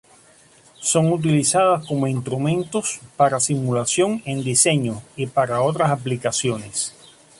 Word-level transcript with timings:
Son 0.81 1.11
utilizadas 1.11 1.85
como 1.85 2.07
instrumentos, 2.07 2.99
para 3.15 3.39
simulación, 3.39 4.23
en 4.25 4.43
diseño, 4.43 5.03
y 5.15 5.27
para 5.27 5.61
otras 5.61 5.91
aplicaciones. 5.91 6.95